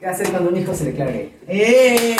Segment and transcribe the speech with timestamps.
[0.00, 1.30] ¿Qué hacer cuando un hijo se declara gay?
[1.46, 2.16] ¡Eh!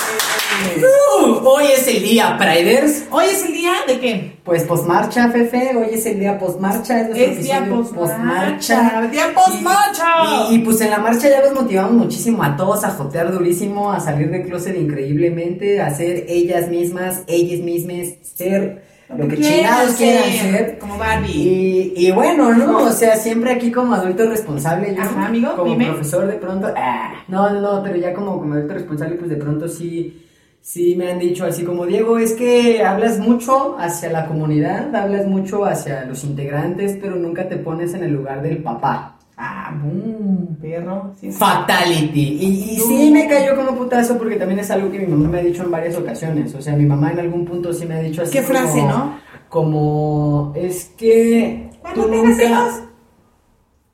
[0.76, 3.04] Uh, hoy es el día, Priders.
[3.10, 4.36] ¿Hoy es el día de qué?
[4.44, 5.74] Pues postmarcha, Fefe.
[5.74, 7.08] Hoy es el día postmarcha.
[7.08, 9.08] Es, es día postmarcha.
[9.10, 10.04] Día postmarcha.
[10.50, 13.32] Y, y, y, pues en la marcha ya los motivamos muchísimo a todos a jotear
[13.32, 19.36] durísimo, a salir del closet increíblemente, a ser ellas mismas, ellas mismas, ser lo que
[19.40, 20.78] chingados quieran ser.
[20.78, 21.32] Como Barbie.
[21.32, 22.84] Y, y, bueno, ¿no?
[22.84, 25.86] O sea, siempre aquí como adulto responsable, yo Ajá, amigo, como dime.
[25.86, 29.36] profesor de pronto, ah, no, no, no, pero ya como, como adulto responsable, pues de
[29.36, 30.26] pronto sí,
[30.60, 35.26] sí me han dicho así como, Diego, es que hablas mucho hacia la comunidad, hablas
[35.26, 39.16] mucho hacia los integrantes, pero nunca te pones en el lugar del papá.
[39.42, 41.14] Ah, boom, perro.
[41.18, 42.20] Sí, Fatality.
[42.20, 45.38] Y, y sí me cayó como putazo porque también es algo que mi mamá me
[45.38, 46.54] ha dicho en varias ocasiones.
[46.54, 48.32] O sea, mi mamá en algún punto sí me ha dicho así.
[48.32, 49.20] ¿Qué frase, como, no?
[49.48, 51.70] Como, es que.
[51.80, 52.82] Cuando tú tengas hijos.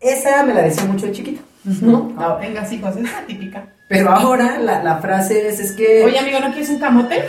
[0.00, 1.42] Esa me la decía mucho de chiquito,
[1.80, 2.12] ¿no?
[2.18, 3.72] No, tengas hijos, es la típica.
[3.88, 6.04] Pero ahora la, la frase es, es que.
[6.04, 7.22] Oye, amigo, ¿no quieres un camote?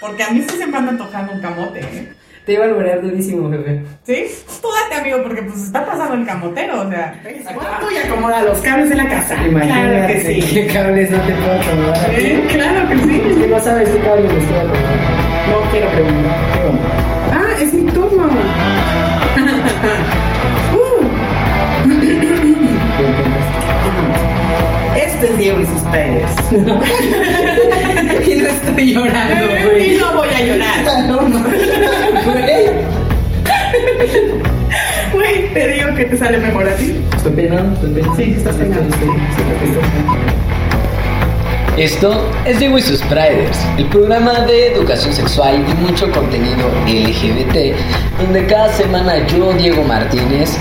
[0.00, 2.12] Porque a mí sí se me anda antojando un camote, ¿eh?
[2.46, 3.82] Te iba a lograr durísimo, jefe.
[4.04, 4.24] ¿Sí?
[4.62, 7.20] Tú date, amigo, porque pues está pasando el camotero, o sea.
[7.44, 7.78] Acá.
[7.80, 9.34] Tú y acomoda los cables de la casa.
[9.44, 10.54] Imagínate Claro que sí.
[10.54, 12.14] qué cables no te puedo acomodar a ti.
[12.18, 12.46] ¿Eh?
[12.52, 13.40] Claro que Es sí.
[13.40, 14.88] que no sabes qué cables me estoy acomodando.
[15.50, 16.36] No quiero preguntar.
[16.52, 16.88] ¿Qué onda?
[17.32, 18.28] Ah, es mi turno.
[20.76, 21.02] Uh,
[24.96, 26.30] Este es Diego y sus padres.
[28.24, 29.44] y no estoy llorando,
[29.78, 31.06] y no voy a llorar.
[31.08, 31.44] No, no.
[35.12, 35.52] Güey.
[35.54, 36.96] Te digo que te sale mejor a ti.
[37.16, 38.16] Estoy penando, estoy penando.
[38.16, 38.94] Sí, estás penando.
[38.94, 39.16] Estoy-
[41.82, 47.76] Esto es Diego y sus Priders, el programa de educación sexual y mucho contenido LGBT,
[48.18, 50.56] donde cada semana yo, Diego Martínez,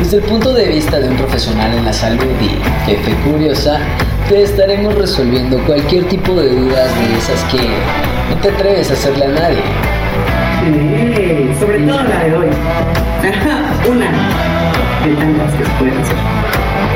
[0.00, 2.48] desde el punto de vista de un profesional en la salud y
[2.90, 3.78] jefe curiosa,
[4.28, 7.58] te estaremos resolviendo cualquier tipo de dudas de esas que
[8.28, 9.62] no te atreves a hacerle a nadie.
[10.64, 12.46] Sí, sobre todo la de hoy.
[13.88, 14.06] Una
[15.04, 16.16] de tantas que pueden ser.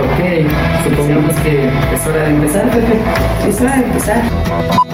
[0.00, 0.50] Ok,
[0.84, 2.99] supongamos que es hora de empezar, Pepe.
[3.49, 4.90] Es hora de empezar.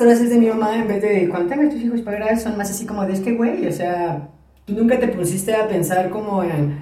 [0.00, 2.86] Las frases de mi mamá, en vez de cuando tus hijos para son más así
[2.86, 4.28] como de es que, güey, o sea,
[4.64, 6.78] tú nunca te pusiste a pensar como en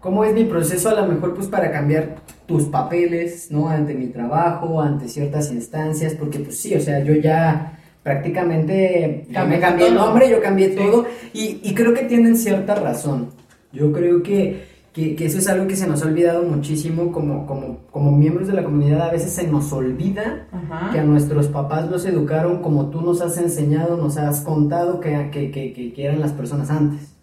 [0.00, 2.16] cómo es mi proceso, a lo mejor, pues para cambiar
[2.46, 3.68] tus papeles, ¿no?
[3.68, 9.44] Ante mi trabajo, ante ciertas instancias, porque, pues sí, o sea, yo ya prácticamente ya
[9.44, 10.76] me cambié el nombre, yo cambié Sí.
[10.76, 13.30] todo, y, y creo que tienen cierta razón.
[13.72, 14.67] Yo creo que,
[14.98, 18.48] que, que eso es algo que se nos ha olvidado muchísimo como, como, como miembros
[18.48, 20.90] de la comunidad, a veces se nos olvida Ajá.
[20.92, 25.30] que a nuestros papás los educaron como tú nos has enseñado, nos has contado que,
[25.30, 27.14] que, que, eran las personas antes,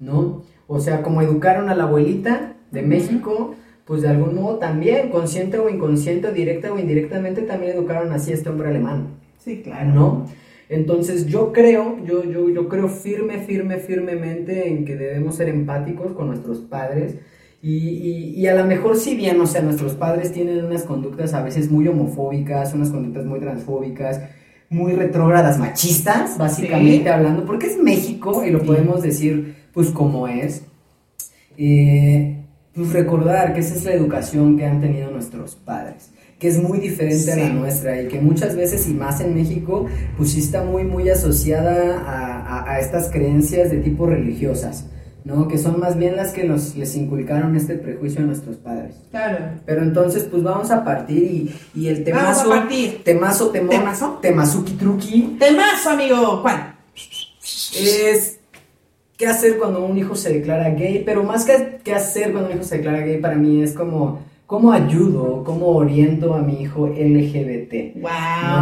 [0.00, 0.42] ¿no?
[0.66, 2.82] O sea, como educaron a la abuelita de.
[2.82, 8.32] México, pues de algún modo también, consciente o inconsciente, directa o indirectamente, también educaron así
[8.32, 9.90] a este hombre alemán, Sí, claro.
[9.92, 10.26] ¿no?
[10.72, 16.12] Entonces yo creo, yo, yo, yo creo firme, firme, firmemente en que debemos ser empáticos
[16.12, 17.16] con nuestros padres
[17.60, 21.34] y, y, y a lo mejor si bien, o sea, nuestros padres tienen unas conductas
[21.34, 24.20] a veces muy homofóbicas, unas conductas muy transfóbicas,
[24.70, 27.08] muy retrógradas, machistas, básicamente Sí.
[27.08, 28.66] hablando, porque es México y lo Sí.
[28.66, 30.64] podemos decir pues como es.
[31.58, 32.38] Eh,
[32.74, 36.10] pues recordar que esa es la educación que han tenido nuestros padres,
[36.42, 39.86] que es muy diferente a la nuestra y que muchas veces y más en México,
[40.16, 44.86] pues sí está muy, muy asociada a, a- a estas creencias de tipo religiosas,
[45.24, 45.46] ¿no?
[45.46, 48.96] Que son más bien las que nos, les inculcaron este prejuicio a nuestros padres.
[49.12, 49.38] Claro.
[49.64, 53.04] Pero entonces, pues vamos a partir y, y el Vamos a temazo, partir.
[53.04, 54.18] temazo, temón, ¿Temazo?
[54.20, 56.42] temazuki truki, Temazo, amigo.
[56.42, 56.74] ¿Cuál?
[57.80, 58.40] es
[59.16, 62.56] qué hacer cuando un hijo se declara gay, pero más que qué hacer cuando un
[62.56, 66.86] hijo se declara gay, para mí es como cómo ayudo, cómo oriento a mi hijo
[66.88, 67.94] LGBT.
[68.00, 68.10] Wow.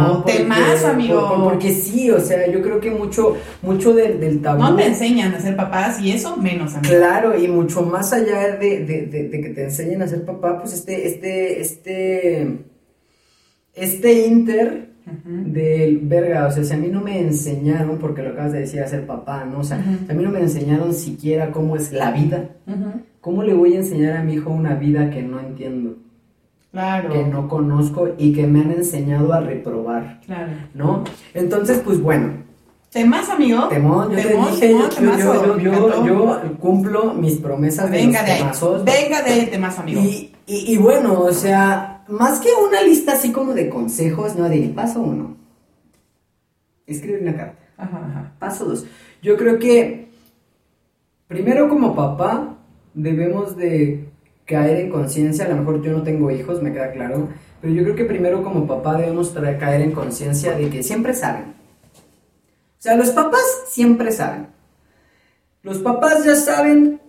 [0.07, 0.13] ¿no?
[0.23, 1.27] Porque- Temazo, amigo.
[1.29, 4.61] por- porque sí, o sea, yo creo que mucho, mucho del, del tabú.
[4.61, 6.93] No te enseñan a ser papás y eso menos, amigo.
[6.95, 10.59] Claro, y mucho más allá de, de- de- de que te enseñen a ser papá,
[10.59, 12.57] pues este, este, este,
[13.73, 14.91] este inter
[15.25, 18.79] del verga, o sea, si a mí no me enseñaron, porque lo acabas de decir,
[18.81, 19.59] a ser papá, ¿no?
[19.59, 23.01] O sea, si a mí no me enseñaron siquiera cómo es la vida, Ujú.
[23.21, 25.95] ¿Cómo le voy a enseñar a mi hijo una vida que no entiendo,
[26.71, 27.09] Claro.
[27.11, 30.19] que no conozco y que me han enseñado a reprobar?
[30.25, 30.51] Claro.
[30.73, 31.03] ¿no?
[31.33, 32.41] Entonces, pues bueno,
[32.91, 33.69] ¿Temas, amigo?
[33.69, 38.25] Temón, yo te Temón, dije, temón, yo, temazo, yo, cumplo mis promesas de Venga los
[38.25, 38.39] de ahí.
[38.39, 38.83] temazos.
[38.83, 40.01] Venga de temazo, amigo.
[40.01, 44.49] Y, y, y bueno, o sea, más que una lista así como de consejos, no,
[44.49, 45.37] de paso uno,
[46.85, 47.59] escribir una carta.
[47.77, 48.31] Ajá, ajá.
[48.39, 48.85] Paso dos,
[49.21, 50.09] yo creo que
[51.27, 52.57] primero como papá
[52.93, 54.05] debemos de
[54.45, 57.29] caer en conciencia, a lo mejor yo no tengo hijos, me queda claro,
[57.61, 59.29] pero yo creo que primero como papá debemos
[59.59, 61.43] caer en conciencia de que siempre saben.
[61.43, 64.47] O sea, los papás siempre saben.
[65.63, 66.99] Los papás ya saben,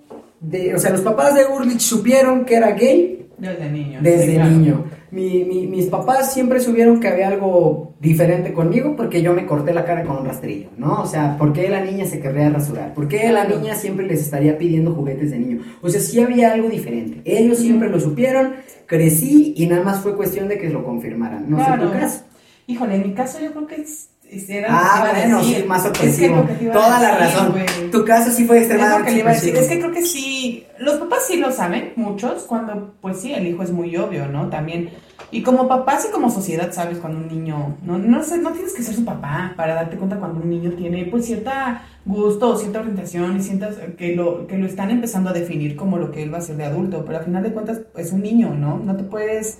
[0.41, 4.01] de, o sea, los papás de Urlich supieron que era gay Desde niño.
[4.03, 4.51] desde sí, claro.
[4.51, 4.85] niño.
[5.13, 9.75] Mi- mi- mis papás siempre supieron que había algo diferente conmigo porque yo me corté
[9.75, 11.03] la cara con un rastrillo, ¿no?
[11.03, 12.95] O sea, ¿por qué la niña se querría rasurar?
[12.95, 15.61] ¿Por qué la niña siempre les estaría pidiendo juguetes de niño?
[15.83, 17.21] O sea, sí había algo diferente.
[17.27, 18.55] Ellos siempre lo supieron,
[18.87, 21.49] crecí y nada más fue cuestión de que lo confirmaran.
[21.51, 21.89] No sé Claro.
[21.89, 22.25] tu caso.
[22.67, 26.29] Híjole, en mi caso yo creo que es, es- Ah, bueno, sí, más Es que
[26.29, 27.55] que a Toda la razón.
[27.91, 29.57] Tu caso sí fue Es extremadamente decir.
[29.57, 33.47] Es que creo que sí, los papás sí lo saben, muchos, cuando pues sí, el
[33.47, 34.49] hijo es muy obvio, ¿no?
[34.49, 34.91] También.
[35.31, 38.75] Y como papás y como sociedad sabes cuando un niño, no, no sé, no tienes
[38.75, 42.57] que ser su papá para darte cuenta cuando un niño tiene pues cierta gusto o
[42.59, 46.23] cierta orientación y sientas que lo, que lo están empezando a definir como lo que
[46.23, 48.79] él va a ser de adulto, pero al final de cuentas es un niño, ¿no?
[48.79, 49.59] No te puedes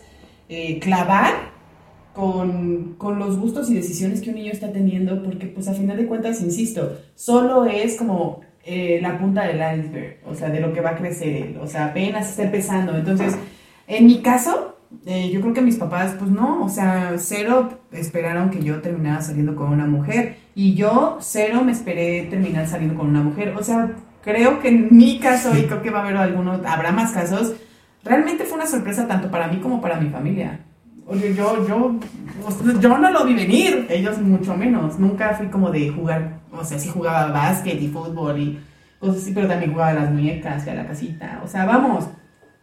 [0.51, 1.52] eh, clavar
[2.15, 5.97] con, con los gustos y decisiones que un niño está teniendo, porque pues a final
[5.97, 10.73] de cuentas, insisto, solo es como eh, la punta del iceberg, o sea, de lo
[10.73, 12.97] que va a crecer o sea, apenas está empezando.
[12.97, 13.35] Entonces,
[13.87, 14.77] en mi caso,
[15.07, 19.21] eh, yo creo que mis papás, pues no, o sea, cero esperaron que yo terminara
[19.23, 23.63] saliendo con una mujer, y yo cero me esperé terminar saliendo con una mujer, o
[23.65, 23.93] sea,
[24.23, 27.55] creo que en mi caso, y creo que va a haber algunos, habrá más casos,
[28.05, 30.61] realmente fue una sorpresa tanto para mí como para mi familia.
[31.13, 31.95] Oye, yo, yo,
[32.81, 34.99] yo no lo vi venir, ellos mucho menos.
[34.99, 38.59] Nunca fui como de jugar, o sea, sí jugaba básquet y fútbol y
[38.99, 41.43] cosas así, pero también jugaba a las muñecas y a la casita.
[41.45, 42.09] O sea, vamos,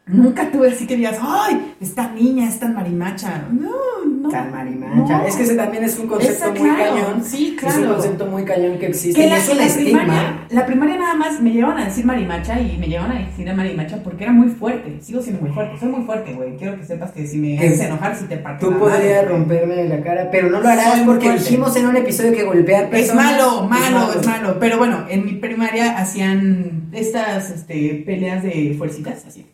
[0.08, 1.76] nunca tuve así que digas, ¡ay!
[1.80, 3.48] Esta niña es tan marimacha.
[3.52, 4.30] No, no.
[4.30, 4.96] Tan marimacha.
[4.96, 5.26] No.
[5.26, 7.24] Es que ese también es un concepto Esa, muy claro, cañón.
[7.24, 7.94] sí, Es un claro.
[7.96, 9.20] concepto muy cañón que existe.
[9.22, 10.00] Que y la, es un la estigma.
[10.00, 13.50] primaria, la primaria nada más me llevaban a decir marimacha y me llevaban a decir
[13.50, 15.00] a marimacha porque era muy fuerte.
[15.02, 16.56] Sigo siendo muy fuerte, soy muy fuerte, güey.
[16.58, 20.02] Quiero que sepas que si me haces enojar, si te parto Tú podrías romperme la
[20.02, 23.26] cara, pero no lo harás Soy porque dijimos en un episodio que golpear Es personas
[23.32, 24.58] malo, malo, es malo.
[24.60, 29.46] Pero bueno, en mi primaria hacían estas este, peleas de fuercitas, así.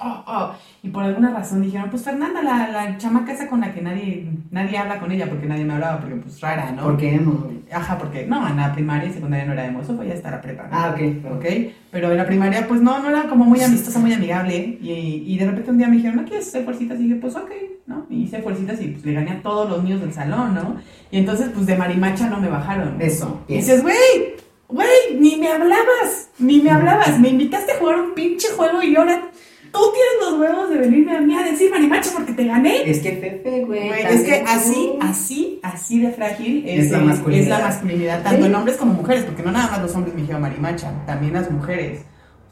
[0.00, 3.72] Oh, oh, Y por alguna razón dijeron, pues Fernanda, la, la chamaca esa con la
[3.72, 6.82] que nadie, nadie habla con ella, porque nadie me hablaba, porque pues rara, ¿no?
[6.82, 7.50] ¿Por qué no?
[7.72, 10.30] Ajá, porque no, en la primaria y secundaria no era emo, eso fue ya hasta
[10.30, 10.64] la prepa.
[10.64, 10.68] ¿no?
[10.72, 11.36] Ah, ok.
[11.36, 11.44] ¿ok?
[11.90, 14.78] Pero en la primaria, pues no, no era como muy amistosa, muy amigable.
[14.80, 16.98] Y, y de repente un día me dijeron, ¿no quieres hacer fuercitas?
[17.00, 17.50] Y dije, pues ok,
[17.86, 18.06] ¿no?
[18.10, 20.76] Y hice fuercitas y pues le gané a todos los niños del salón, ¿no?
[21.10, 23.00] Y entonces, pues de marimacha no me bajaron.
[23.00, 23.42] Eso.
[23.48, 24.36] Y dices, güey,
[24.68, 27.18] güey, ni me hablabas, ni me hablabas.
[27.18, 29.28] Me invitaste a jugar un pinche juego y ahora
[29.72, 32.88] tú tienes los huevos de venirme a mí a decir marimacha porque te gané.
[32.90, 33.90] Es que Pepe, güey.
[33.90, 37.42] Es que así, así, así de frágil es, Es la masculinidad.
[37.42, 38.46] es la masculinidad, tanto Sí.
[38.48, 41.50] en hombres como mujeres, porque no nada más los hombres me dijeron marimacha, también las
[41.50, 42.02] mujeres.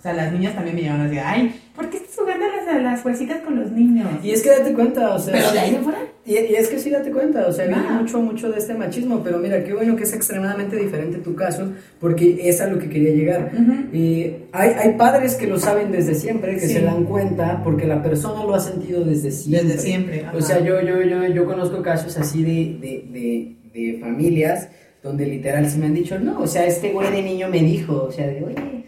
[0.01, 2.83] O sea, las niñas también me llevan así, ay, ¿por qué estás jugando a las,
[2.83, 4.09] las fuercitas con los niños?
[4.25, 5.35] Y es que date cuenta, o sea.
[5.35, 5.99] Pero de ahí en fuera.
[6.25, 8.01] Y, y es que sí, date cuenta, o sea, viene Nada.
[8.01, 11.71] mucho, mucho de este machismo, pero mira, qué bueno que es extremadamente diferente tu caso,
[11.99, 13.51] porque es a lo que quería llegar.
[13.53, 13.95] Ujú.
[13.95, 16.73] Y hay, hay padres que lo saben desde siempre, que Sí.
[16.75, 19.69] se dan cuenta, porque la persona lo ha sentido desde siempre.
[19.69, 20.37] Desde siempre, ajá.
[20.37, 23.57] O sea, yo, yo, yo, yo conozco casos así de, de, de,
[23.93, 24.69] de familias
[25.03, 28.05] donde literal se me han dicho, no, o sea, este güey de niño me dijo,
[28.09, 28.80] o sea, de, oye,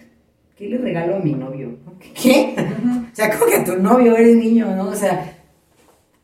[0.57, 1.77] ¿qué le regalo a mi novio?
[2.21, 2.55] ¿Qué?
[3.13, 4.89] O sea, como que a tu novio eres niño, ¿no?
[4.89, 5.33] O sea,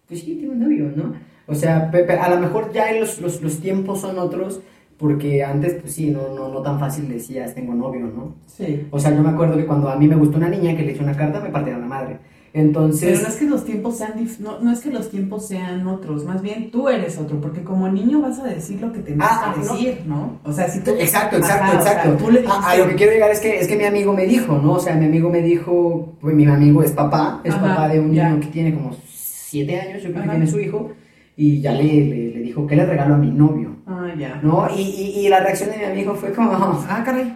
[0.07, 1.15] pues sí, tengo un novio, ¿no?
[1.47, 4.61] O sea, Pepe, a lo mejor ya los, los, los tiempos son otros,
[4.99, 8.35] porque antes, pues sí, no, no, no tan fácil decías, tengo novio, ¿no?
[8.47, 8.87] Sí.
[8.91, 10.93] O sea, yo me acuerdo que cuando a mí me gustó una niña que le
[10.93, 12.19] hice una carta, me partieron la madre.
[12.59, 15.47] Entonces, Pero no es que los tiempos sean dif- no, no es que los tiempos
[15.47, 18.99] sean otros, más bien tú eres otro, porque como niño vas a decir lo que
[19.01, 19.63] te Ah, no.
[19.63, 20.39] decir, ¿no?
[20.45, 22.25] O sea, si tú Exacto, exacto, Ajá, o sea, exacto.
[22.25, 24.13] tú le a, a dijiste- lo que quiero llegar es que, es que mi amigo
[24.13, 24.73] me dijo, ¿no?
[24.73, 28.01] O sea, mi amigo me dijo, pues mi amigo es papá, es Ajá, papá de
[28.01, 28.29] un ya.
[28.29, 30.91] niño que tiene como siete años, yo creo que tiene su hijo,
[31.37, 33.77] y ya le, le, le dijo, ¿qué le regalo a mi novio?
[33.87, 34.41] Ah, ya.
[34.43, 34.67] ¿No?
[34.77, 36.51] Y, y, y la reacción de mi amigo fue como,
[36.89, 37.33] Ah, caray.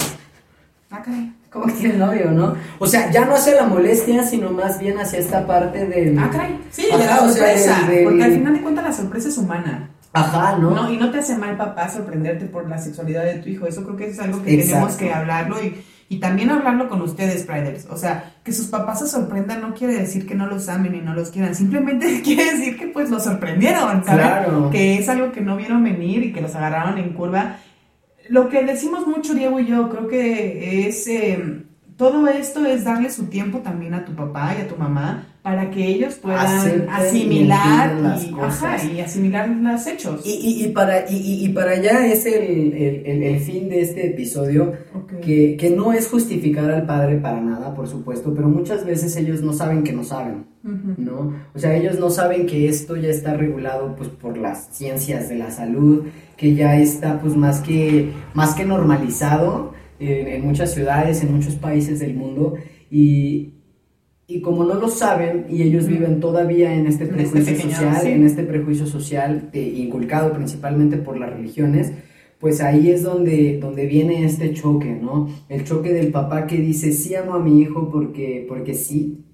[0.91, 1.33] Ah, caray.
[1.53, 2.55] ¿Cómo que tiene novio, no?
[2.79, 6.19] O sea, ya no hacia la molestia, sino más bien hacia esta parte del...
[6.19, 6.59] Ah, caray.
[6.71, 7.79] Sí, Ajá, de la sea, sorpresa.
[7.87, 9.91] del- del- Porque al final de cuentas la sorpresa es humana.
[10.15, 10.71] Ajá, ¿no?
[10.71, 10.93] ¿no?
[10.93, 13.67] Y no te hace mal, papá, sorprenderte por la sexualidad de tu hijo.
[13.67, 14.73] Eso creo que es algo que Exacto.
[14.75, 17.87] tenemos que hablarlo y, y también hablarlo con ustedes, Priders.
[17.91, 21.01] O sea, que sus papás se sorprendan no quiere decir que no los amen y
[21.01, 21.55] no los quieran.
[21.55, 24.27] Simplemente quiere decir que pues los sorprendieron, ¿saben?
[24.27, 24.69] Claro.
[24.71, 27.57] Que es algo que no vieron venir y que los agarraron en curva.
[28.29, 31.65] Lo que decimos mucho Diego y yo, creo que es, eh,
[32.03, 35.71] todo esto es darle su tiempo también a tu papá y a tu mamá para
[35.71, 38.63] que ellos puedan Acepten y asimilar entiendan las y, cosas.
[38.65, 40.21] ajá, y asimilar los hechos.
[40.27, 43.69] Y, y, y para, y, y- y para allá es el, el- el- el fin
[43.69, 44.73] de este episodio,
[45.25, 49.41] que, que no es justificar al padre para nada, por supuesto, pero muchas veces ellos
[49.43, 50.47] no saben que no saben.
[50.65, 51.35] ¿no?
[51.55, 55.35] O sea, ellos no saben que esto ya está regulado pues por las ciencias de
[55.37, 56.05] la salud,
[56.37, 61.55] que ya está pues más que, más que normalizado en, en muchas ciudades, en muchos
[61.57, 62.55] países del mundo,
[62.91, 63.55] y,
[64.27, 68.01] y como no lo saben y ellos viven todavía en este este prejuicio pequeño, social,
[68.03, 68.09] sí.
[68.11, 71.93] en este prejuicio social eh, inculcado principalmente por las religiones,
[72.39, 75.29] pues ahí es donde, donde viene este choque, ¿no?
[75.49, 79.25] El choque del papá que dice, sí amo a mi hijo porque, porque sí,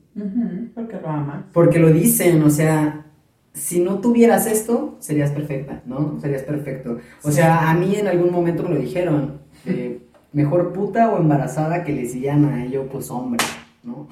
[0.74, 1.48] Porque lo ama.
[1.52, 3.06] porque lo dicen, o sea,
[3.54, 6.18] si no tuvieras esto, serías perfecta, ¿no?
[6.20, 6.98] Serías perfecto.
[7.22, 10.00] O sea, a mí en algún momento me lo dijeron, eh,
[10.38, 13.44] mejor puta o embarazada que lesbiana, y yo pues hombre,
[13.82, 14.06] ¿no?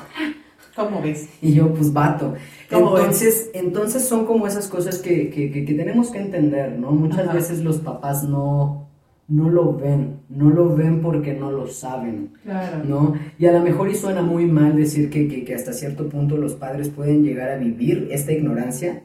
[0.74, 1.28] ¿Cómo ves?
[1.40, 2.34] Y yo, pues, vato.
[2.70, 6.90] ¿Cómo Entonces, entonces son como esas cosas que, que- que- que tenemos que entender, ¿no?
[6.92, 7.32] Muchas Ajá.
[7.32, 8.86] veces los papás no,
[9.26, 12.84] no lo ven, no lo ven porque no lo saben, Claro.
[12.84, 13.14] ¿no?
[13.38, 16.36] Y a lo mejor y suena muy mal decir que, que- que hasta cierto punto
[16.36, 19.02] los padres pueden llegar a vivir esta ignorancia,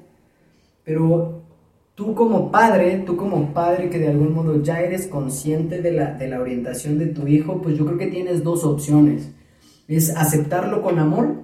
[0.83, 1.40] pero
[2.01, 6.13] tú como padre, tú como padre que de algún modo ya eres consciente de la,
[6.15, 9.29] de la orientación de tu hijo, pues yo creo que tienes dos opciones.
[9.87, 11.43] Es aceptarlo con amor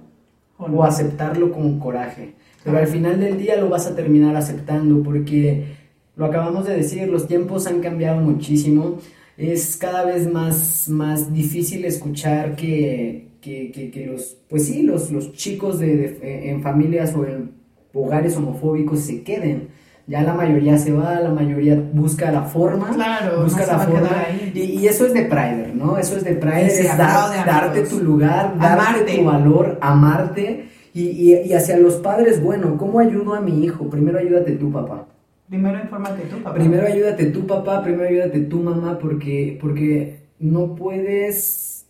[0.58, 2.34] o aceptarlo con coraje.
[2.64, 5.76] Pero al final del día lo vas a terminar aceptando porque
[6.16, 8.98] lo acabamos de decir, los tiempos han cambiado muchísimo.
[9.36, 15.12] Es cada vez más, más difícil escuchar que, que, que- que los, pues sí, los,
[15.12, 17.52] los chicos de, de- en familias o en
[17.94, 19.68] hogares homofóbicos se queden.
[20.08, 22.90] Ya la mayoría se va, la mayoría busca la forma.
[22.94, 24.08] Claro, busca no la forma.
[24.54, 25.98] Y, y eso es de Prider, ¿no?
[25.98, 30.70] Eso es de Prider, es dar- darte tu lugar, darte tu valor, amarte.
[30.94, 33.88] Y, y, y hacia los padres, bueno, ¿cómo ayudo a mi hijo?
[33.90, 35.06] Primero ayúdate tú, papá.
[35.46, 36.54] Primero infórmate tú, papá.
[36.56, 41.86] Primero ayúdate tú, papá, primero ayúdate tú, mamá, porque, porque no puedes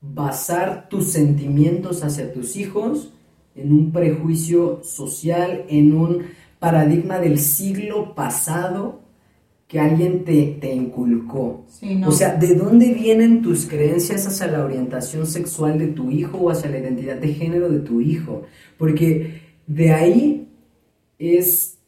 [0.00, 3.12] basar tus sentimientos hacia tus hijos
[3.54, 6.22] en un prejuicio social, en un
[6.58, 9.00] paradigma del siglo pasado
[9.68, 11.64] que alguien te, te inculcó.
[11.68, 12.08] Sí, no.
[12.08, 16.50] O sea, ¿de dónde vienen tus creencias hacia la orientación sexual de tu hijo o
[16.50, 18.42] hacia la identidad de género de tu hijo?
[18.78, 20.48] Porque de ahí
[21.18, 21.78] es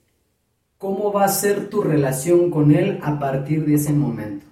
[0.77, 4.45] cómo va a ser tu relación con él a partir de ese momento.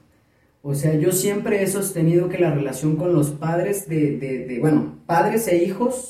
[0.63, 4.59] O sea, yo siempre he sostenido que la relación con los padres de, de- de,
[4.59, 6.09] bueno, padres e hijos,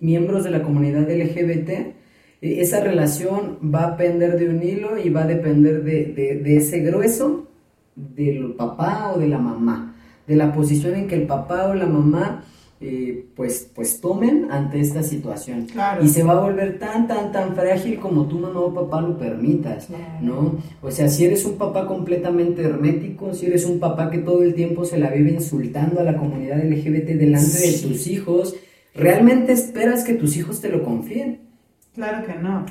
[0.00, 1.94] miembros de la comunidad LGBT,
[2.42, 6.56] esa relación va a pender de un hilo y va a depender de, de- de
[6.56, 7.46] ese grueso
[7.94, 9.94] del papá o de la mamá,
[10.26, 12.44] de la posición en que el papá o la mamá
[12.84, 15.66] eh, pues, pues tomen ante esta situación.
[15.66, 16.02] Claro.
[16.04, 19.16] Y se va a volver tan, tan, tan frágil como tú, mamá o papá, lo
[19.16, 20.02] permitas, Claro.
[20.20, 20.56] ¿no?
[20.82, 24.54] O sea, si eres un papá completamente hermético, si eres un papá que todo el
[24.54, 28.56] tiempo se la vive insultando a la comunidad LGBT delante de tus hijos,
[28.96, 31.51] ¿realmente esperas que tus hijos te lo confíen?
[31.94, 32.64] Claro que no.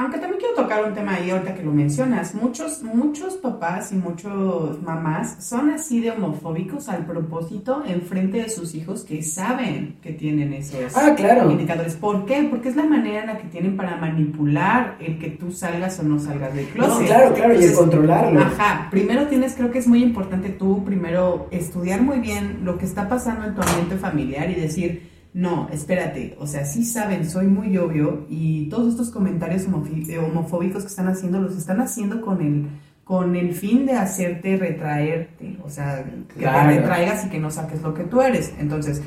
[0.00, 2.32] Aunque también quiero tocar un tema ahí ahorita que lo mencionas.
[2.32, 8.48] Muchos, muchos papás y muchos mamás son así de homofóbicos al propósito en frente de
[8.48, 11.50] sus hijos que saben que tienen esos Ah, claro.
[11.50, 11.96] indicadores.
[11.96, 12.46] ¿Por qué?
[12.48, 16.04] Porque es la manera en la que tienen para manipular el que tú salgas o
[16.04, 17.00] no salgas del closet.
[17.00, 18.38] No, claro, claro, y el controlarlo.
[18.40, 22.84] Ajá, primero tienes, creo que es muy importante tú primero estudiar muy bien lo que
[22.84, 27.46] está pasando en tu ambiente familiar y decir, no, espérate, o sea, sí saben, soy
[27.46, 29.66] muy obvio y todos estos comentarios
[30.08, 32.66] eh, homofóbicos que están haciendo los están haciendo con el
[33.04, 36.68] con el fin de hacerte retraerte, o sea, que Claro.
[36.70, 38.52] te retraigas y que no saques lo que tú eres.
[38.58, 39.00] Entonces,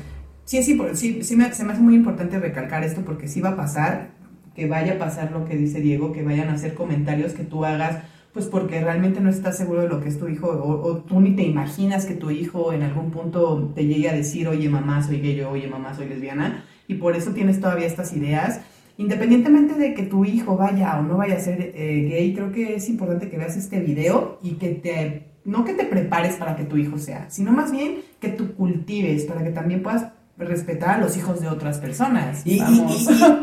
[0.46, 3.56] sí, sí, sí me, se me hace muy importante recalcar esto porque sí va a
[3.56, 4.08] pasar,
[4.54, 7.66] que vaya a pasar lo que dice Diego, que vayan a hacer comentarios que tú
[7.66, 7.98] hagas,
[8.32, 11.36] pues porque realmente no estás seguro de lo que es tu hijo o, tú ni
[11.36, 15.20] te imaginas que tu hijo en algún punto te llegue a decir, oye mamá, soy
[15.20, 18.60] gay, oye mamá, soy lesbiana, y por eso tienes todavía estas ideas.
[18.98, 22.76] Independientemente de que tu hijo vaya o no vaya a ser eh, gay, creo que
[22.76, 26.64] es importante que veas este video y que te, no que te prepares para que
[26.64, 30.12] tu hijo sea, sino más bien que tú cultives para que también puedas
[30.46, 32.42] respetar a los hijos de otras personas.
[32.46, 32.60] Y,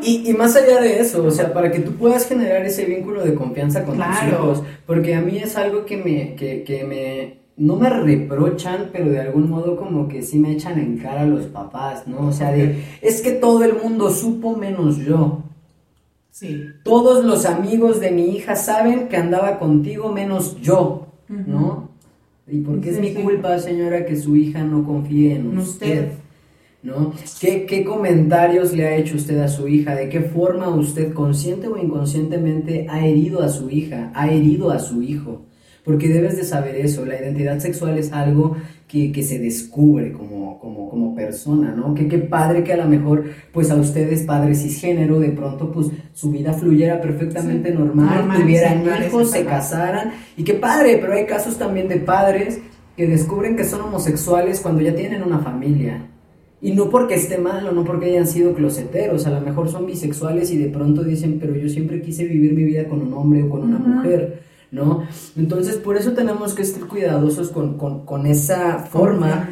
[0.03, 3.23] y- y- más allá de eso, o sea, para que tú puedas generar ese vínculo
[3.23, 4.27] de confianza con tus Claro.
[4.29, 9.09] hijos, porque a mí es algo que me, que, que me, no me reprochan, pero
[9.11, 12.27] de algún modo como que sí me echan en cara a los papás, ¿no?
[12.27, 15.43] O sea, de, es que todo el mundo supo menos yo.
[16.31, 16.63] Sí.
[16.83, 21.89] Todos los amigos de mi hija saben que andaba contigo menos yo, ¿no?
[22.47, 23.15] ¿Y por qué es mi sí.
[23.21, 25.87] culpa, señora, que su hija no confíe en En usted?
[25.87, 26.07] usted.
[26.81, 27.13] ¿No?
[27.41, 29.95] ¿Qué, ¿Qué comentarios le ha hecho usted a su hija?
[29.95, 34.11] ¿De qué forma usted, consciente o inconscientemente, ha herido a su hija?
[34.13, 35.45] ¿Ha herido a su hijo?
[35.83, 38.55] Porque debes de saber eso, la identidad sexual es algo
[38.87, 41.93] que, que se descubre como, como, como persona, ¿no?
[41.93, 45.87] Que qué padre que a lo mejor, pues a ustedes, padres cisgénero, de pronto, pues
[46.13, 51.13] su vida fluyera perfectamente Sí, normal, normal, tuvieran hijos, se casaran, y qué padre, pero
[51.13, 52.59] hay casos también de padres
[52.95, 56.05] que descubren que son homosexuales cuando ya tienen una familia.
[56.61, 59.85] Y no porque esté mal o no porque hayan sido closeteros, a lo mejor son
[59.85, 63.43] bisexuales y de pronto dicen, pero yo siempre quise vivir mi vida con un hombre
[63.43, 65.03] o con una mujer, ¿no?
[65.37, 69.47] Entonces, por eso tenemos que estar cuidadosos con, con- con esa forma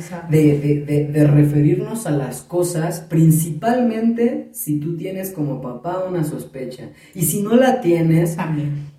[0.59, 6.89] de- de- de referirnos a las cosas, principalmente si tú tienes como papá una sospecha.
[7.15, 8.96] Y si no la tienes, También.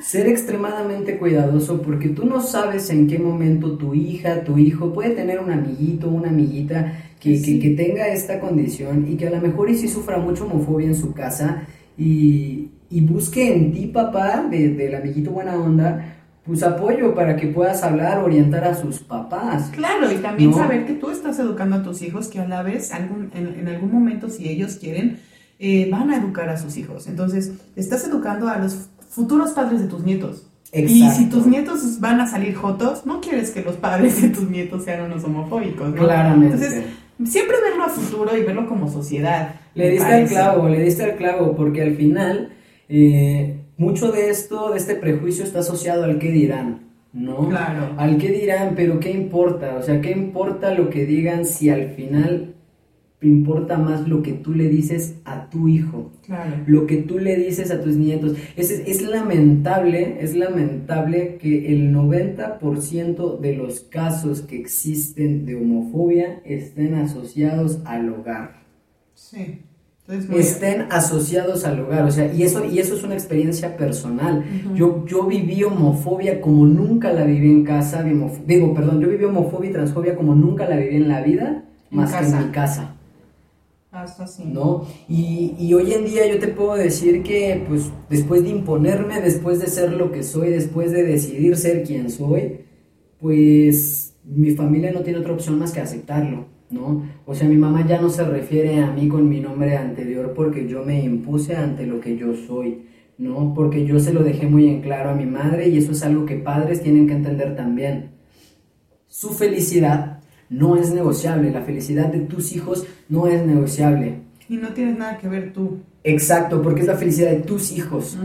[0.00, 5.10] Ser extremadamente cuidadoso porque tú no sabes en qué momento tu hija, tu hijo puede
[5.10, 7.58] tener un amiguito, una amiguita que, Sí.
[7.58, 10.88] que- que tenga esta condición y que a lo mejor y sí sufra mucho homofobia
[10.88, 11.62] en su casa
[11.96, 16.10] y, y busque en ti, papá, de- del amiguito buena onda,
[16.44, 19.70] pues apoyo para que puedas hablar, orientar a sus papás.
[19.74, 20.58] Claro, y también No.
[20.58, 23.68] saber que tú estás educando a tus hijos, que a la vez, algún, en, en
[23.68, 25.18] algún momento, si ellos quieren,
[25.58, 27.06] eh, van a educar a sus hijos.
[27.06, 30.46] Entonces, estás educando a los futuros padres de tus nietos.
[30.72, 31.16] Y Exacto.
[31.16, 34.82] si tus nietos van a salir jotos, no quieres que los padres de tus nietos
[34.82, 35.94] sean unos homofóbicos, ¿no?
[35.94, 36.56] Claramente.
[36.56, 36.84] Entonces,
[37.24, 39.54] siempre verlo a futuro y verlo como sociedad.
[39.74, 42.52] Le diste al clavo, le diste al clavo, porque al final
[42.88, 46.80] eh, mucho de esto, de este prejuicio está asociado al qué dirán,
[47.12, 47.48] ¿no?
[47.48, 47.94] Claro.
[47.96, 51.90] Al qué dirán, pero qué importa, o sea, qué importa lo que digan si al
[51.90, 52.53] final
[53.28, 56.52] importa más lo que tú le dices a tu hijo, Claro.
[56.66, 58.34] lo que tú le dices a tus nietos.
[58.56, 66.40] Es, es lamentable, es lamentable que el 90% de los casos que existen de homofobia
[66.44, 68.62] estén asociados al hogar
[69.14, 69.60] Sí.
[70.06, 74.44] Entonces, estén asociados al hogar, o sea, y eso, y eso es una experiencia personal.
[74.74, 79.70] Yo, yo viví homofobia como nunca la viví en casa, digo, perdón, yo viví homofobia
[79.70, 82.93] y transfobia como nunca la viví en la vida, más que en mi casa,
[83.94, 84.44] Hasta así.
[84.44, 84.84] ¿no?
[85.08, 89.60] Y, y hoy en día yo te puedo decir que, pues, después de imponerme, después
[89.60, 92.62] de ser lo que soy, después de decidir ser quien soy,
[93.20, 96.46] pues, mi familia no tiene otra opción más que aceptarlo.
[96.70, 97.04] ¿no?
[97.24, 100.66] O sea, mi mamá ya no se refiere a mí con mi nombre anterior porque
[100.66, 103.54] yo me impuse ante lo que yo soy, ¿no?
[103.54, 106.26] Porque yo se lo dejé muy en claro a mi madre y eso es algo
[106.26, 108.10] que padres tienen que entender también.
[109.06, 110.13] Su felicidad
[110.48, 114.20] no es negociable, la felicidad de tus hijos no es negociable.
[114.48, 115.78] Y no tienes nada que ver tú.
[116.02, 118.18] Exacto, porque es la felicidad de tus hijos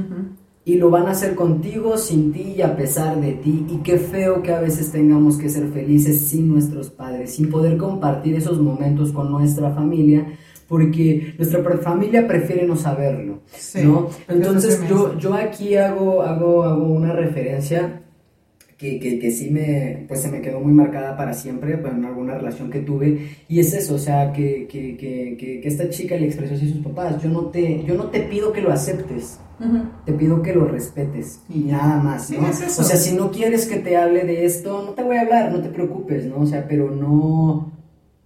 [0.69, 3.65] y lo van a hacer contigo, sin ti y a pesar de ti.
[3.69, 7.75] Y qué feo que a veces tengamos que ser felices sin nuestros padres, sin poder
[7.77, 10.27] compartir esos momentos con nuestra familia,
[10.67, 14.09] porque nuestra familia prefiere no saberlo, Sí, ¿no?
[14.27, 18.03] Entonces yo, yo aquí hago, hago, hago una referencia
[18.79, 22.05] que, que, que sí me, pues se me quedó muy marcada para siempre pues, en
[22.05, 25.89] alguna relación que tuve y es eso, o sea, que, que, que, que, que esta
[25.89, 28.61] chica le expresó así a sus papás, yo no te, yo no te pido que
[28.61, 29.37] lo aceptes,
[30.05, 32.47] te pido que lo respetes y nada más, ¿no?
[32.47, 32.81] es eso.
[32.81, 35.51] O sea, si no quieres que te hable de esto, no te voy a hablar,
[35.51, 36.39] no te preocupes, ¿no?
[36.39, 37.73] O sea, pero no,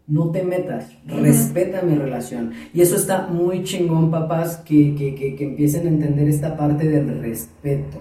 [0.06, 2.52] no te metas, respeta mi relación.
[2.76, 6.88] Y eso está muy chingón, papás, que, que, que, que empiecen a entender esta parte
[6.88, 7.98] del respeto.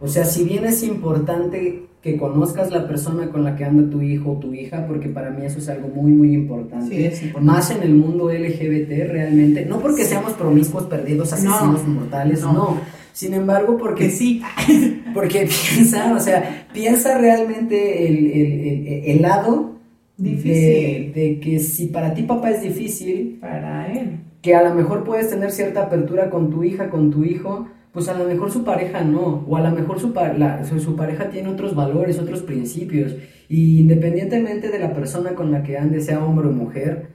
[0.00, 4.00] O sea, si bien es importante que conozcas la persona con la que anda tu
[4.00, 6.94] hijo o tu hija, porque para mí eso es algo muy, muy importante.
[6.94, 7.46] Sí, es importante.
[7.52, 9.66] Más en el mundo LGBT realmente.
[9.66, 12.52] No porque seamos promiscuos, perdidos, asesinos No, mortales, no.
[12.52, 12.80] no.
[13.12, 14.42] Sin embargo, porque Que sí.
[15.14, 19.72] porque piensa, o sea, piensa realmente el, el- el- el lado
[20.18, 21.12] de, Difícil.
[21.12, 24.20] de que si para ti papá es difícil, Para él.
[24.42, 28.08] que a lo mejor puedes tener cierta apertura con tu hija, con tu hijo, pues
[28.10, 31.30] a lo mejor su pareja no, o a lo mejor su, pa- la- su, pareja
[31.30, 33.16] tiene otros valores, otros principios,
[33.48, 37.06] y independientemente de la persona con la que ande, sea hombre o mujer,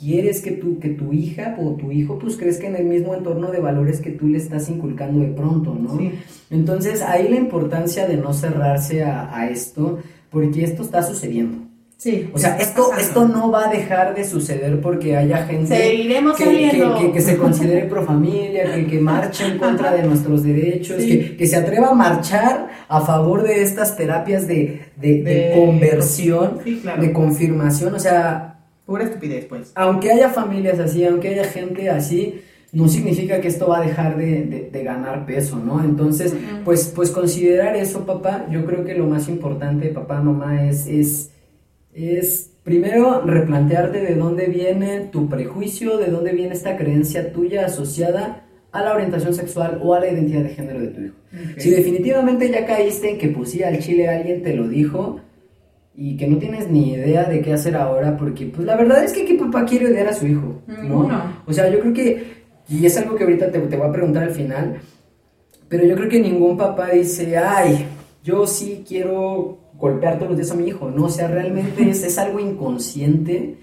[0.00, 3.52] quieres que tu, que tu hija o tu hijo pues crezca en el mismo entorno
[3.52, 5.96] de valores que tú le estás inculcando de pronto, ¿no?
[5.96, 6.10] Sí.
[6.50, 11.58] Entonces ahí la importancia de no cerrarse a, a esto, porque esto está sucediendo.
[11.98, 12.30] Sí.
[12.34, 13.00] O sea, esto, pasando.
[13.00, 17.20] esto no va a dejar de suceder porque haya gente Seguiremos que, que- que- que
[17.22, 21.08] se considere pro familia, que, que marche en contra de nuestros derechos, Sí.
[21.08, 25.52] que, que se atreva a marchar a favor de estas terapias de, de- de De-
[25.56, 27.00] conversión, Sí, claro.
[27.00, 27.94] de confirmación.
[27.94, 29.72] O sea, Pura estupidez, pues.
[29.74, 34.18] aunque haya familias así, aunque haya gente así, no significa que esto va a dejar
[34.18, 35.82] de, de- de ganar peso, ¿no?
[35.82, 40.86] Entonces, pues, pues considerar eso, papá, yo creo que lo más importante, papá, mamá, es,
[40.86, 41.30] es,
[41.96, 48.44] es primero replantearte de dónde viene tu prejuicio, de dónde viene esta creencia tuya asociada
[48.72, 51.14] a la orientación sexual o a la identidad de género de tu hijo.
[51.56, 55.20] Si definitivamente ya caíste en que pues sí, al chile alguien te lo dijo
[55.94, 59.14] y que no tienes ni idea de qué hacer ahora, porque pues la verdad es
[59.14, 60.82] que qué papá quiere odiar a su hijo, ¿no?
[60.82, 61.22] Ninguno.
[61.46, 62.24] O sea, yo creo que,
[62.68, 64.76] y es algo que ahorita te, te voy a preguntar al final,
[65.68, 67.86] pero yo creo que ningún papá dice, ay,
[68.22, 71.04] yo sí quiero golpear todos los días a mi hijo, ¿no?
[71.06, 73.58] O sea, realmente es, es algo inconsciente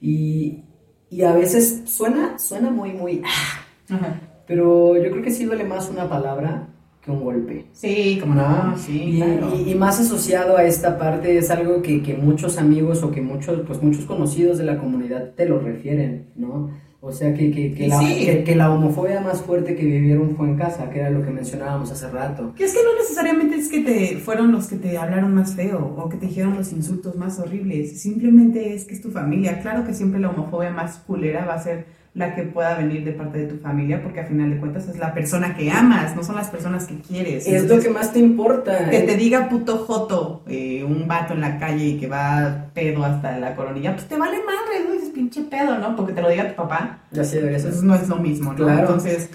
[0.00, 0.64] y,
[1.10, 4.20] y a veces suena, suena muy, muy, ah, Ajá.
[4.46, 6.68] pero yo creo que sí duele más una palabra
[7.02, 7.66] que un golpe.
[7.72, 9.52] Sí, como no, sí, Y, claro.
[9.54, 13.20] y- y más asociado a esta parte es algo que, que muchos amigos o que
[13.20, 16.70] muchos, pues muchos conocidos de la comunidad te lo refieren, ¿no?
[17.06, 18.24] O sea que, que, que, la, sí.
[18.24, 21.30] que, que la homofobia más fuerte que vivieron fue en casa, que era lo que
[21.30, 22.54] mencionábamos hace rato.
[22.56, 25.94] Que es que no necesariamente es que te fueron los que te hablaron más feo
[25.98, 28.00] o que te dijeron los insultos más horribles.
[28.00, 29.60] Simplemente es que es tu familia.
[29.60, 33.10] Claro que siempre la homofobia más culera va a ser la que pueda venir de
[33.12, 36.22] parte de tu familia, porque a final de cuentas es la persona que amas, no
[36.22, 37.44] son las personas que quieres.
[37.46, 38.88] Es lo que más te importa.
[38.88, 43.04] que te diga puto joto eh, un vato en la calle y que va pedo
[43.04, 44.92] hasta la coronilla, pues te vale madre, ¿no?
[44.92, 45.96] Dices pinche pedo, ¿no?
[45.96, 47.00] Porque te lo diga tu papá.
[47.10, 47.74] Ya sé, debería ser.
[47.82, 48.56] No es lo mismo, ¿no?
[48.58, 48.80] Claro.
[48.82, 49.30] Entonces,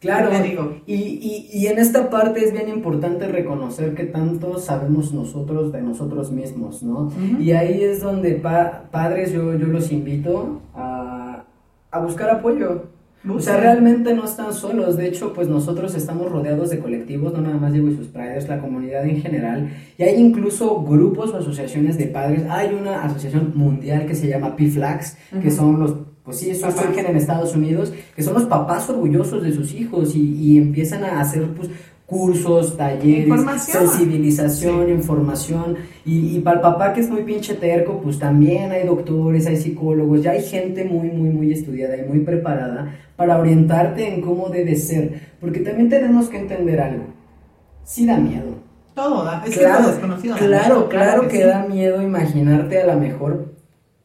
[0.00, 0.76] Claro, ¿qué te digo?
[0.86, 5.82] Y, y, y en esta parte es bien importante reconocer que tanto sabemos nosotros de
[5.82, 7.12] nosotros mismos, ¿no?
[7.40, 11.27] Y ahí es donde pa- padres yo, yo los invito a,
[11.90, 12.86] a buscar apoyo.
[13.28, 14.96] O sea, realmente no están solos.
[14.96, 18.48] De hecho, pues nosotros estamos rodeados de colectivos, no nada más Diego y sus Priders,
[18.48, 19.70] la comunidad en general.
[19.98, 22.44] Y hay incluso grupos o asociaciones de padres.
[22.48, 25.56] Hay una asociación mundial que se llama PFLAX, que Ujú.
[25.56, 29.52] son los, pues sí, eso surgen en Estados Unidos, que son los papás orgullosos de
[29.52, 31.68] sus hijos y, y empiezan a hacer pues
[32.08, 33.86] cursos, talleres, Información.
[33.86, 34.92] sensibilización, Sí.
[34.92, 35.76] información.
[36.06, 39.58] Y, y para el papá que es muy pinche terco, pues también hay doctores, hay
[39.58, 44.48] psicólogos, ya hay gente muy, muy, muy estudiada y muy preparada para orientarte en cómo
[44.48, 45.20] debe ser.
[45.38, 47.04] Porque también tenemos que entender algo.
[47.84, 48.56] Sí da miedo.
[48.94, 50.36] Todo, da- es claro, que todo desconocido.
[50.38, 51.42] claro, claro que, sí.
[51.42, 53.52] da miedo imaginarte a lo mejor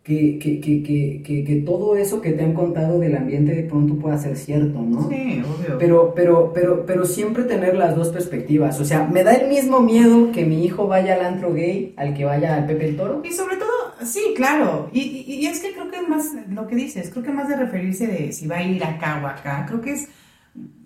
[0.03, 3.63] que, que, que, que, que, que todo eso que te han contado del ambiente de
[3.63, 5.07] pronto pueda ser cierto, ¿no?
[5.09, 5.77] Sí, obvio.
[5.79, 8.81] Pero, pero, pero, pero siempre tener las dos perspectivas.
[8.81, 12.13] O sea, me da el mismo miedo que mi hijo vaya al antro gay al
[12.13, 13.21] que vaya al Pepe el Toro.
[13.23, 13.69] Y sobre todo,
[14.03, 14.89] sí, claro.
[14.91, 17.55] Y, y- y es que creo que más, lo que dices, creo que más de
[17.55, 20.09] referirse de si va a ir acá o acá, creo que es,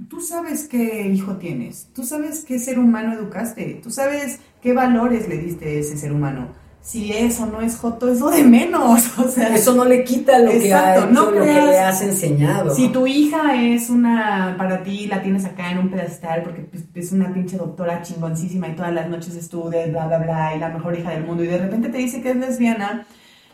[0.10, 5.28] tú sabes qué hijo tienes, tú sabes qué ser humano educaste, tú sabes qué valores
[5.28, 6.50] le diste a ese ser humano.
[6.88, 9.54] Si es o no es joto, es lo de menos, o sea...
[9.54, 12.74] Eso no le quita lo que ha no lo que creas- le has enseñado.
[12.74, 16.86] Si tu hija es una, para ti la tienes acá en un pedestal porque pues,
[16.96, 20.70] es una pinche doctora chingoncísima y todas las noches estudia, bla, bla, bla, y la
[20.70, 23.06] mejor hija del mundo, y de repente te dice que es lesbiana,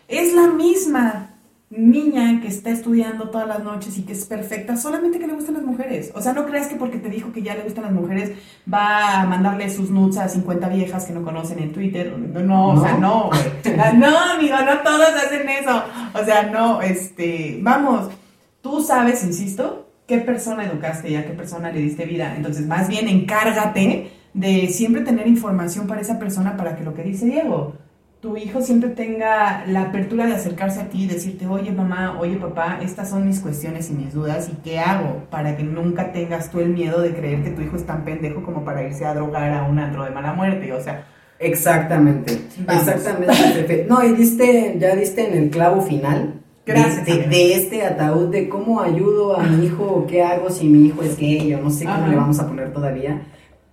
[0.07, 1.32] es la misma
[1.77, 5.55] niña que está estudiando todas las noches y que es perfecta, solamente que le gustan
[5.55, 6.11] las mujeres.
[6.13, 8.31] O sea, no creas que porque te dijo que ya le gustan las mujeres
[8.71, 12.17] va a mandarle sus nudes a 50 viejas que no conocen en Twitter.
[12.17, 13.41] No, no, o sea, no, güey.
[13.95, 15.83] No, amigo, no todos hacen eso.
[16.13, 18.09] O sea, no, este, vamos,
[18.61, 22.35] tú sabes, insisto, qué persona educaste y a qué persona le diste vida.
[22.35, 27.03] Entonces, más bien encárgate de siempre tener información para esa persona para que lo que
[27.03, 27.75] dice Diego,
[28.23, 32.37] tu hijo siempre tenga la apertura de acercarse a ti y decirte, oye mamá, oye
[32.37, 36.49] papá, estas son mis cuestiones y mis dudas y qué hago para que nunca tengas
[36.49, 39.13] tú el miedo de creer que tu hijo es tan pendejo como para irse a
[39.13, 40.71] drogar a un antro de mala muerte.
[40.71, 41.05] O sea,
[41.37, 42.39] Exactamente.
[42.65, 42.87] Vamos.
[42.87, 43.85] Exactamente.
[43.89, 46.35] No, y diste, ya diste en el clavo final.
[46.65, 50.87] de- Gracias, De, este ataúd de cómo ayudo a mi hijo qué hago si mi
[50.87, 52.07] hijo es gay o no sé cómo Ajá.
[52.07, 53.21] le vamos a poner todavía.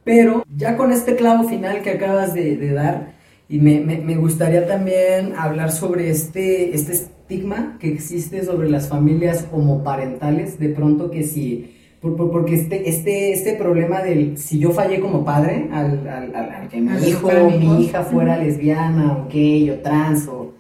[0.03, 3.20] Pero ya con este clavo final que acabas de, de dar,
[3.51, 8.89] y me, me- me gustaría también hablar sobre este, este estigma que existe sobre las
[8.89, 14.59] familias homoparentales, de pronto que si, por- por- porque este, este, este problema del si
[14.61, 18.37] yo fallé como padre, al, al- al- al que mi hijo o mi hija fuera
[18.39, 20.55] lesbiana o gay o trans o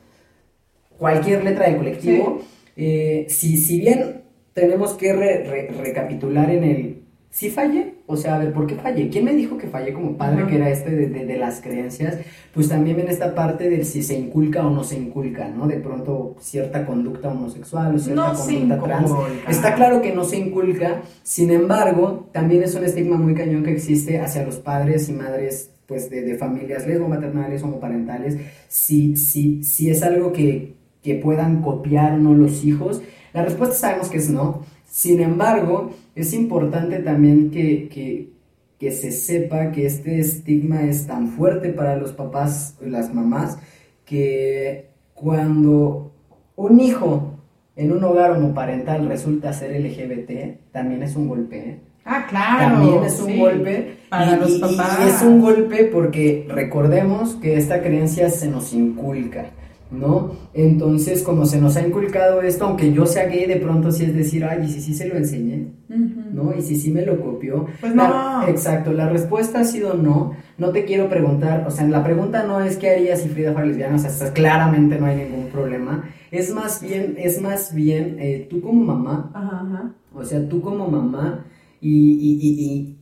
[0.99, 2.41] cualquier letra del colectivo,
[2.77, 4.23] eh, si, si bien
[4.53, 6.97] tenemos que re- re- recapitular en el
[7.31, 9.09] si fallé, o sea, a ver, ¿por qué fallé?
[9.09, 10.47] ¿Quién me dijo que fallé como padre, Ajá.
[10.49, 12.19] que era este de, de- de las creencias?
[12.53, 15.67] Pues también viene esta parte del si se inculca o no se inculca, ¿no?
[15.69, 19.11] De pronto cierta conducta homosexual o cierta No conducta trans.
[19.49, 23.73] Está claro que no se inculca, sin embargo, también es un estigma muy cañón que
[23.73, 28.37] existe hacia los padres y madres pues de, de familias lesbo-maternales, homoparentales,
[28.69, 33.03] si, si, si es algo que, que puedan copiar o no los hijos.
[33.33, 34.63] La respuesta sabemos que es no.
[34.91, 38.31] Sin embargo, es importante también que, que,
[38.79, 43.59] que se sepa que este estigma es tan fuerte para los papás y las mamás
[44.05, 46.13] que cuando
[46.57, 47.35] un hijo
[47.77, 51.57] en un hogar homoparental resulta ser LGBT, también es un golpe.
[51.59, 51.81] ¿eh?
[52.05, 52.75] Ah, claro.
[52.83, 53.39] También es un sí.
[53.39, 53.97] golpe.
[54.11, 54.99] Para y, los y- y papás.
[55.07, 59.51] es un golpe porque recordemos que esta creencia se nos inculca,
[59.91, 60.33] ¿no?
[60.55, 64.15] Entonces, como se nos ha inculcado esto, aunque yo sea gay, de pronto sí es
[64.15, 65.69] decir, ay, y si sí se lo enseñé.
[66.33, 66.55] ¿no?
[66.57, 67.67] Y si sí me lo copió.
[67.81, 68.49] Pues La- no.
[68.49, 70.33] exacto, la respuesta ha sido no.
[70.59, 73.67] No te quiero preguntar, o sea, la pregunta no es qué harías si Frida fuera
[73.67, 76.05] lesbiana, o sea, claramente no hay ningún problema.
[76.31, 79.95] Es más bien, es más bien, eh, tú como mamá, Ajá, ajá.
[80.15, 81.45] o sea, tú como mamá
[81.81, 82.97] y, y, y, y,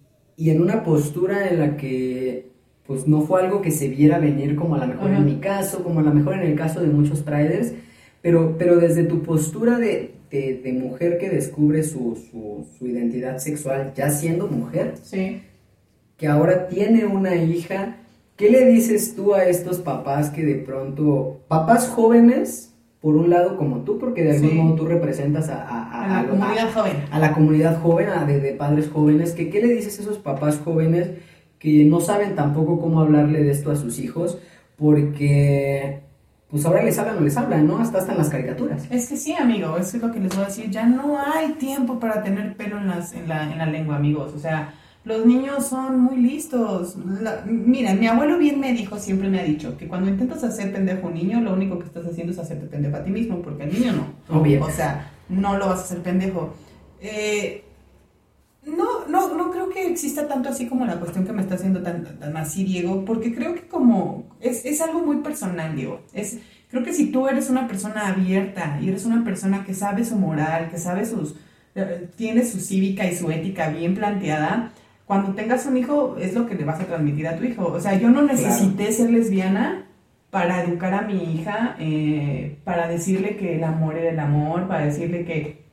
[0.46, 2.47] y en una postura en la que
[2.88, 5.18] pues no fue algo que se viera venir como a lo mejor Ajá.
[5.18, 7.74] en mi caso, como a lo mejor en el caso de muchos traders,
[8.22, 13.38] pero, pero desde tu postura de, de, de mujer que descubre su, su, su identidad
[13.38, 15.42] sexual ya siendo mujer, Sí.
[16.16, 17.98] que ahora tiene una hija,
[18.36, 22.72] ¿qué le dices tú a estos papás que de pronto, papás jóvenes,
[23.02, 24.54] por un lado como tú, porque de algún Sí.
[24.56, 26.92] modo tú representas a, a- a- A la comunidad joven.
[27.12, 30.18] a la comunidad joven, a de, de padres jóvenes, que qué le dices a esos
[30.18, 31.10] papás jóvenes
[31.58, 34.38] que no saben tampoco cómo hablarle de esto a sus hijos,
[34.76, 36.00] porque
[36.50, 37.78] pues ahora les hablan o les hablan, ¿no?
[37.78, 38.86] Hasta hasta en las caricaturas.
[38.90, 40.70] Es que sí, amigo, eso es lo que les voy a decir.
[40.70, 44.32] Ya no hay tiempo para tener pelo en, las, en, la, en la lengua, amigos.
[44.34, 44.72] O sea,
[45.04, 46.96] los niños son muy listos.
[47.20, 50.72] La- mira, mi abuelo bien me dijo, siempre me ha dicho, que cuando intentas hacer
[50.72, 53.42] pendejo a un niño, lo único que estás haciendo es hacerte pendejo a ti mismo,
[53.42, 54.38] porque al niño no.
[54.40, 54.64] Obvio.
[54.64, 56.54] O sea, no lo vas a hacer pendejo.
[57.02, 57.64] Eh,
[58.76, 61.82] no, no, no creo que exista tanto así como la cuestión que me está haciendo
[61.82, 66.00] tan, tan así, Diego, porque creo que como es, es algo muy personal, Diego.
[66.12, 66.38] Es,
[66.70, 70.16] creo que si tú eres una persona abierta y eres una persona que sabe su
[70.16, 71.34] moral, que sabe sus,
[71.74, 74.72] eh, tiene su cívica y su ética bien planteada,
[75.06, 77.66] cuando tengas un hijo es lo que le vas a transmitir a tu hijo.
[77.66, 79.86] O sea, yo no necesité ser lesbiana
[80.30, 84.84] para educar a mi hija, eh, para decirle que el amor era el amor, para
[84.84, 85.67] decirle que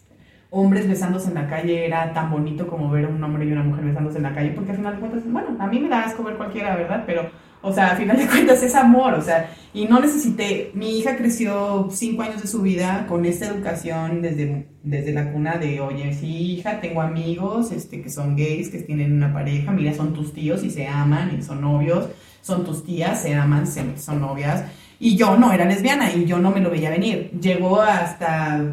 [0.57, 3.63] hombres besándose en la calle era tan bonito como ver a un hombre y una
[3.63, 6.03] mujer besándose en la calle, porque al final de cuentas, bueno, a mí me da
[6.03, 7.03] asco ver cualquiera, ¿verdad?
[7.05, 7.29] Pero,
[7.61, 11.17] o sea, al final de cuentas es amor, o sea, y no necesité, mi hija
[11.17, 16.13] creció cinco años de su vida con esta educación desde, desde la cuna de, oye,
[16.13, 20.31] sí, hija, tengo amigos este, que son gays, que tienen una pareja, mira, son tus
[20.33, 22.07] tíos y se aman y son novios,
[22.41, 24.63] son tus tías, se aman, se- son novias,
[24.99, 27.31] y yo no era lesbiana y yo no me lo veía venir.
[27.41, 28.63] Llegó hasta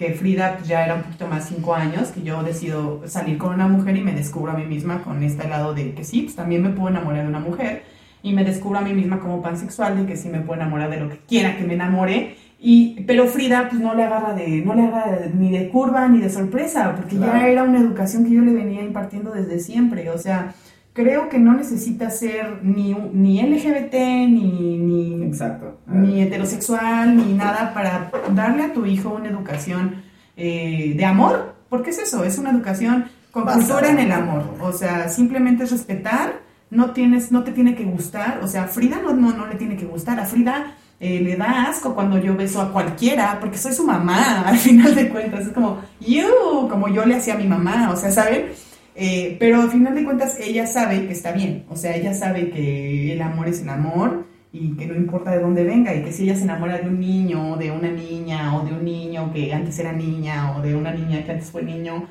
[0.00, 3.52] que Frida pues, ya era un poquito más cinco años, que yo decido salir con
[3.52, 6.34] una mujer y me descubro a mí misma con este lado de que sí, pues
[6.34, 7.82] también me puedo enamorar de una mujer
[8.22, 11.00] y me descubro a mí misma como pansexual de que sí me puedo enamorar de
[11.00, 12.34] lo que quiera que me enamore.
[12.58, 16.20] Y, pero Frida pues no le agarra de no le agarra ni de curva ni
[16.20, 20.18] de sorpresa porque ya era una educación que yo le venía impartiendo desde siempre o
[20.18, 20.54] sea
[20.92, 23.94] creo que no necesita ser ni, ni LGBT
[24.28, 25.78] ni, ni, Exacto.
[25.86, 30.02] ni heterosexual, ni nada, para darle a tu hijo una educación
[30.36, 34.54] eh, de amor, porque es eso, es una educación con cultura en el amor.
[34.60, 38.66] o sea, simplemente es respetar, no tienes, no te tiene que gustar, o sea, a
[38.66, 42.18] Frida no, no, no le tiene que gustar, a Frida eh, le da asco cuando
[42.18, 46.68] yo beso a cualquiera, porque soy su mamá, al final de cuentas, es como, you,
[46.68, 48.46] como yo le hacía a mi mamá, o sea, ¿saben?
[48.94, 52.50] Eh, pero al final de cuentas ella sabe que está bien, o sea, ella sabe
[52.50, 56.12] que el amor es el amor y que no importa de dónde venga y que
[56.12, 59.54] si ella se enamora de un niño, de una niña o de un niño que
[59.54, 62.08] antes era niña o de una niña que antes fue niño,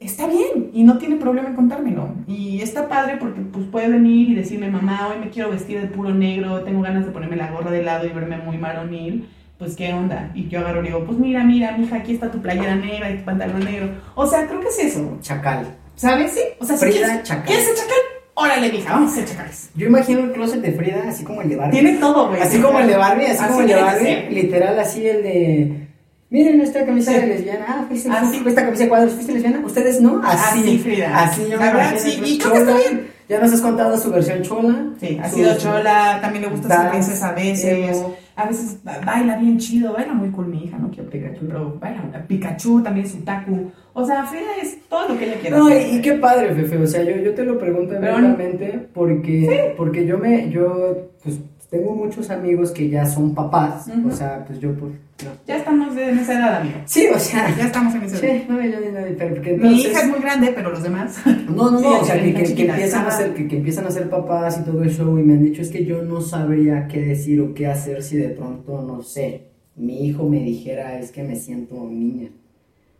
[0.00, 2.14] está bien y no tiene problema en contármelo.
[2.26, 5.88] Y está padre porque pues puede venir y decirme, mamá, hoy me quiero vestir de
[5.88, 9.28] puro negro, tengo ganas de ponerme la gorra de lado y verme muy maronil.
[9.62, 10.28] Pues qué onda.
[10.34, 13.18] Y yo agarro y digo, pues mira, mira, mija, aquí está tu playera negra y
[13.18, 13.90] tu pantalón negro.
[14.16, 15.16] O sea, creo que es eso.
[15.20, 15.68] Chacal.
[15.94, 16.32] ¿Sabes?
[16.32, 16.40] Sí.
[16.58, 17.44] O sea, si Frida quieres, Chacal.
[17.44, 17.96] ¿quieres ser chacal?
[18.34, 19.70] Órale, mija, vamos a ser chacales.
[19.76, 21.78] Yo imagino el closet de Frida así como el de Barbie.
[21.78, 22.42] Tiene todo, güey.
[22.42, 25.88] Así como el de Barbie, así, como el de Barbie, literal así el de...
[26.30, 27.20] Miren esta camisa Sí.
[27.20, 28.26] de lesbiana, ah, fuiste, Así.
[28.38, 29.60] fuiste- esta camisa de cuadros, ¿fuiste lesbiana?
[29.64, 30.20] ¿Ustedes no?
[30.24, 31.22] Así, Así, Frida.
[31.22, 33.06] Así yo me sí, y creo que está bien.
[33.28, 34.86] Ya nos has contado su versión chola.
[34.98, 37.96] Sí, ha sido chola, también le gusta ser princesa a veces.
[38.34, 41.46] A veces ba- baila bien chido, baila muy cool mi hija, no quiero Pikachu.
[41.46, 42.24] pero baila.
[42.26, 43.70] Pikachu también es taku.
[43.92, 45.94] O sea, Frida es todo lo que ella quiere No, hacer.
[45.94, 50.16] y, qué padre, Fefe, o sea, yo, yo te lo pregunto abiertamente porque, porque yo
[50.18, 51.40] me, yo, pues,
[51.72, 54.92] tengo muchos amigos que ya son papás, o sea, pues yo, pues,
[55.24, 55.30] no.
[55.46, 56.76] Ya estamos en esa edad, amigo.
[56.84, 58.34] Sí, o sea, Ya estamos en esa edad.
[58.36, 61.16] sí, no, yo ni nadie, pero porque Mi hija es muy grande, pero los demás.
[61.48, 63.90] No, no, Sí, no, o sea, que, que- empiezan a ser, que, que empiezan a
[63.90, 66.86] ser papás y todo el show y me han dicho es que yo no sabría
[66.88, 71.10] qué decir o qué hacer si de pronto, no sé, mi hijo me dijera es
[71.10, 72.28] que me siento niña,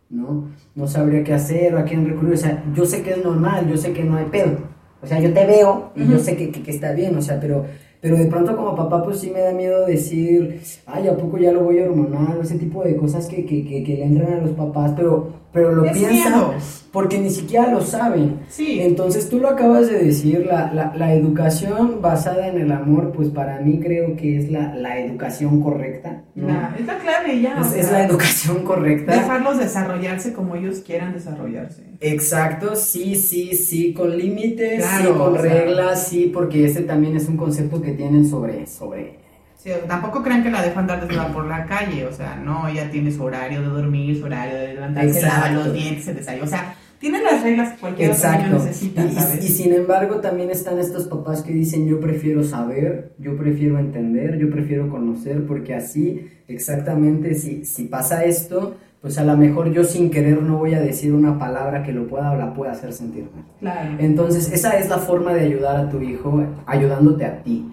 [0.09, 0.49] ¿no?
[0.75, 2.33] No sabría qué hacer o a quién recurrir.
[2.33, 4.57] O sea, yo sé que es normal, yo sé que no hay pedo.
[5.01, 7.65] O sea, yo te veo y yo sé que, que está bien, o sea, pero,
[8.03, 11.53] pero de pronto como papá pues sí me da miedo decir, ay, ¿a poco ya
[11.53, 12.37] lo voy a hormonar?
[12.41, 15.71] Ese tipo de cosas que, que, que, que le entran a los papás, pero, pero
[15.73, 16.53] lo Es piensan miedo.
[16.91, 18.39] porque ni siquiera lo saben.
[18.49, 18.79] Sí.
[18.81, 23.29] Entonces tú lo acabas de decir, la, la, la educación basada en el amor, pues
[23.29, 26.23] para mí creo que es la, la educación correcta.
[26.35, 26.47] ¿no?
[26.79, 27.61] Es la clave ya.
[27.61, 29.13] o Es, la educación correcta.
[29.13, 31.83] Dejarlos desarrollarse como ellos quieran desarrollarse.
[32.01, 35.41] Exacto, sí, sí, sí, con límites, Claro, sí, con sea.
[35.41, 39.19] reglas, sí, porque ese también es un concepto que tienen sobre, sobre,
[39.63, 42.35] Sí, o sea, tampoco crean que la dejo andar desnuda por la calle, o sea,
[42.35, 46.13] no, ella tiene su horario de dormir, su horario de levantarse, lava los dientes, se
[46.13, 50.17] desayuna, o sea, tiene las reglas que cualquier otro niño necesita, Y, y sin embargo
[50.17, 55.45] también están estos papás que dicen yo prefiero saber, yo prefiero entender, yo prefiero conocer,
[55.45, 60.57] porque así exactamente si, si pasa esto, pues a lo mejor yo sin querer no
[60.57, 63.43] voy a decir una palabra que lo pueda o la pueda hacer sentir mal.
[63.59, 63.97] Claro.
[63.99, 67.65] Entonces, esa es la forma de ayudar a tu hijo, ayudándote a ti.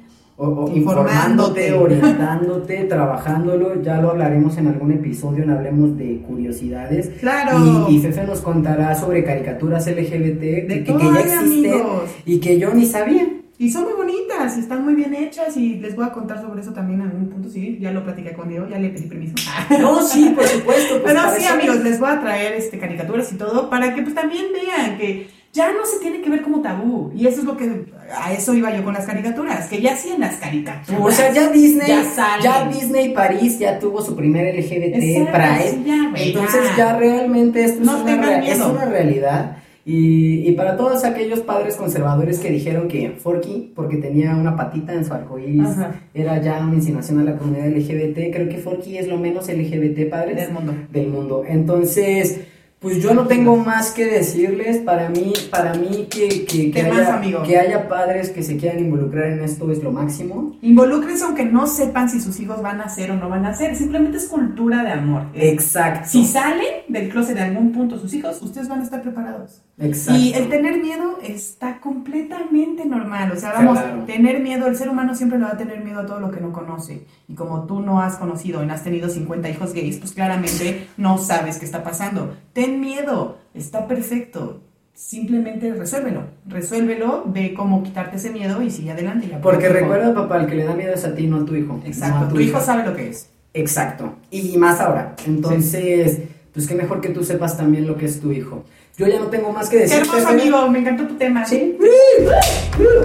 [0.43, 1.75] O, o Informándote.
[1.75, 3.83] orientándote, trabajándolo.
[3.83, 7.11] Ya lo hablaremos en algún episodio, en Hablemos de Curiosidades.
[7.21, 7.59] Claro.
[7.91, 12.11] Y, y Fefe nos contará sobre caricaturas LGBT que, que- que todo ya existen amigos.
[12.25, 13.29] y que yo ni sabía.
[13.59, 16.73] Y son muy bonitas, están muy bien hechas y les voy a contar sobre eso
[16.73, 19.35] también en algún punto, sí, ya lo platiqué con Diego, ya le pedí permiso.
[19.79, 20.95] No, sí, por supuesto.
[21.03, 24.15] pues, Pero sí, amigos, les voy a traer este, caricaturas y todo para que pues
[24.15, 27.11] también vean que ya no se tiene que ver como tabú.
[27.15, 27.87] Y eso es lo que,
[28.17, 31.01] a eso iba yo con las caricaturas, que ya hacían las caricaturas.
[31.03, 32.69] O sea, ya Disney, Ya ya.
[32.69, 35.85] Disney París ya tuvo su primer LGBT Exacto, Pride.
[35.87, 36.97] ya, Entonces ya.
[36.97, 39.57] realmente esto No es, una, es una realidad.
[39.85, 44.93] Y, y para todos aquellos padres conservadores que dijeron que Forky, porque tenía una patita
[44.93, 45.95] en su arcoíris, Ajá.
[46.15, 50.09] era ya una insinuación a la comunidad LGBT, creo que Forky es lo menos LGBT
[50.11, 50.75] padres Del mundo.
[50.93, 51.43] del mundo.
[51.49, 52.41] Entonces,
[52.81, 54.79] pues yo no tengo más que decirles.
[54.79, 57.43] Para mí, para mí que, que, que ¿Qué más, haya, amigo?
[57.43, 60.57] que haya padres que se quieran involucrar en esto es lo máximo.
[60.63, 63.77] Involúcrense aunque no sepan si sus hijos van a hacer o no van a hacer.
[63.77, 65.25] Simplemente es cultura de amor.
[65.35, 66.09] Exacto.
[66.09, 69.63] Si salen del closet de algún punto sus hijos, ustedes van a estar preparados.
[69.79, 70.21] Exacto.
[70.21, 73.33] Y el tener miedo está completamente normal.
[73.33, 74.05] O sea, vamos, Claro.
[74.05, 76.41] tener miedo, el ser humano siempre le va a tener miedo a todo lo que
[76.41, 77.07] no conoce.
[77.29, 80.87] Y como tú no has conocido y no has tenido 50 hijos gays, pues claramente
[80.97, 82.35] no sabes qué está pasando.
[82.53, 84.61] Ten miedo, está perfecto.
[84.93, 86.25] Simplemente resuélvelo.
[86.47, 89.27] Resuélvelo, ve cómo quitarte ese miedo y sigue adelante.
[89.27, 89.81] y Porque tu hijo.
[89.81, 91.79] recuerda, papá, el que le da miedo es a ti, no a tu hijo.
[91.79, 92.61] no Exacto, a tu hijo hija.
[92.61, 93.31] sabe lo que es.
[93.55, 94.17] Exacto.
[94.31, 95.17] Y más ahora.
[95.27, 96.21] Entonces,
[96.53, 98.65] pues qué mejor que tú sepas también lo que es tu hijo.
[98.99, 99.99] Yo ya no tengo más que Qué decir.
[100.01, 100.31] hermoso, Pepe.
[100.43, 101.45] amigo, me encantó tu tema.
[101.47, 101.79] Sí.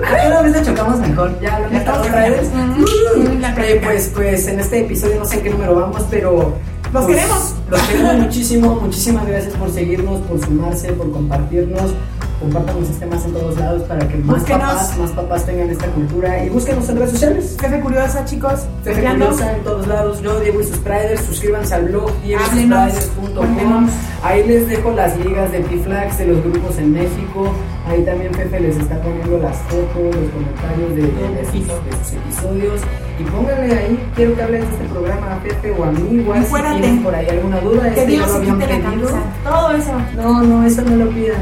[0.03, 1.39] Ah, cada vez le chocamos mejor.
[1.41, 2.49] Ya lo estamos otra vez.
[2.53, 3.87] Mm, la Eh, plática.
[3.87, 6.53] pues, pues en este episodio no sé en qué número vamos, pero.
[6.93, 7.55] Los pues, queremos.
[7.69, 8.75] Los queremos muchísimo.
[8.81, 11.93] Muchísimas gracias por seguirnos, por sumarse, por compartirnos.
[12.39, 14.61] Compártanos este más en todos lados para que más Búsquenos.
[14.69, 16.43] papás, más papás tengan esta cultura.
[16.43, 17.57] Y búsquenos en redes sociales.
[17.59, 18.65] Jefe Curiosa, chicos.
[18.83, 19.25] Fejeando.
[19.27, 23.89] Curiosa en todos lados, yo Diego y sus Priders, suscríbanse al blog diegoysuspriders.com.
[24.23, 27.51] Ahí les dejo las ligas de Piflax de los grupos en México.
[27.87, 31.91] Ahí también Fefe les está poniendo las fotos, los comentarios de, de- de sus, de
[32.03, 32.81] sus episodios.
[33.19, 36.39] Y pónganle ahí, quiero que hables de este programa a Fefe o a mí, igual
[36.39, 36.79] si Encuérate.
[36.81, 39.49] tienen por ahí alguna duda, Que este Dios lo se habían quite la.
[39.49, 39.91] Todo eso.
[40.17, 41.37] No, no, eso no lo pidan.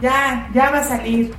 [0.00, 1.32] Ya, ya va a salir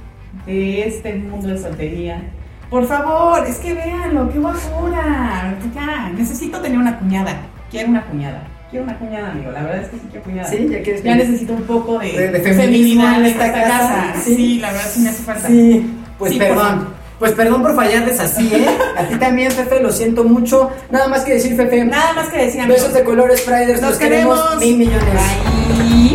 [0.45, 2.21] de este mundo de soltería.
[2.69, 5.55] Por favor, es que véanlo, qué guapura.
[5.75, 7.35] Ya, necesito tener una cuñada.
[7.69, 8.47] Quiero una cuñada.
[8.71, 9.51] Quiero una cuñada, amigo.
[9.51, 10.47] La verdad es que sí quiero cuñada.
[10.49, 13.77] Sí, ya quieres Ya necesito un poco de, De- de feminidad en esta esta casa.
[13.79, 14.13] casa.
[14.23, 14.35] Sí.
[14.35, 14.59] Sí.
[14.59, 15.47] la verdad sí me hace falta.
[15.47, 16.87] Sí, pues Sí, por perdón.
[17.23, 18.67] Pues perdón por fallarles así, ¿eh?
[18.97, 20.69] A ti también, Fefe, lo siento mucho.
[20.91, 21.85] Nada más que decir, Fefe.
[21.85, 22.81] Nada más que decir, amigos.
[22.81, 23.47] Besos de colores.
[23.47, 24.59] Los Los queremos queremos.
[24.59, 25.05] mil millones.
[25.05, 26.12] Bye.